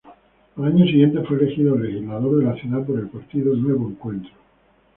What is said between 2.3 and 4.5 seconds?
de la ciudad por el partido Nuevo Encuentro.